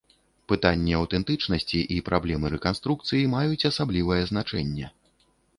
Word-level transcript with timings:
Пытанні 0.51 0.95
аўтэнтычнасці 0.99 1.83
і 1.95 1.99
праблемы 2.09 2.45
рэканструкцыі 2.55 3.29
маюць 3.37 3.67
асаблівае 3.73 4.21
значэнне. 4.35 4.91